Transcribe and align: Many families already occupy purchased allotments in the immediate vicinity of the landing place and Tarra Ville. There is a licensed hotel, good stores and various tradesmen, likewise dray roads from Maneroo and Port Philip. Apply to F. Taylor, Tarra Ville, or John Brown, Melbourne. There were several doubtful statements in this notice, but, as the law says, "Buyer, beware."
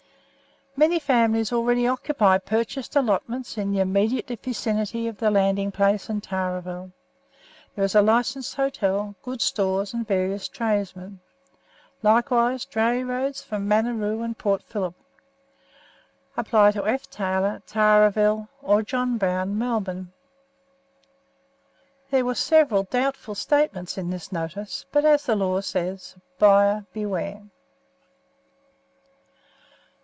Many 0.77 0.99
families 0.99 1.51
already 1.51 1.85
occupy 1.85 2.37
purchased 2.37 2.95
allotments 2.95 3.57
in 3.57 3.73
the 3.73 3.81
immediate 3.81 4.31
vicinity 4.41 5.05
of 5.05 5.17
the 5.17 5.29
landing 5.29 5.69
place 5.69 6.07
and 6.07 6.23
Tarra 6.23 6.61
Ville. 6.61 6.91
There 7.75 7.83
is 7.83 7.93
a 7.93 8.01
licensed 8.01 8.55
hotel, 8.55 9.13
good 9.21 9.41
stores 9.41 9.93
and 9.93 10.07
various 10.07 10.47
tradesmen, 10.47 11.19
likewise 12.01 12.63
dray 12.63 13.03
roads 13.03 13.43
from 13.43 13.67
Maneroo 13.67 14.23
and 14.23 14.37
Port 14.37 14.63
Philip. 14.63 14.95
Apply 16.37 16.71
to 16.71 16.87
F. 16.87 17.07
Taylor, 17.09 17.61
Tarra 17.67 18.09
Ville, 18.09 18.47
or 18.61 18.81
John 18.81 19.17
Brown, 19.17 19.57
Melbourne. 19.59 20.13
There 22.09 22.23
were 22.25 22.33
several 22.33 22.83
doubtful 22.83 23.35
statements 23.35 23.97
in 23.97 24.09
this 24.09 24.31
notice, 24.31 24.85
but, 24.93 25.03
as 25.03 25.25
the 25.25 25.35
law 25.35 25.59
says, 25.59 26.15
"Buyer, 26.39 26.85
beware." 26.93 27.43